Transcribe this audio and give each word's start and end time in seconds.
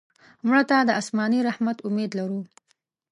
مړه 0.45 0.61
ته 0.69 0.77
د 0.87 0.89
آسماني 1.01 1.39
رحمت 1.49 1.77
امید 1.87 2.11
لرو 2.19 2.41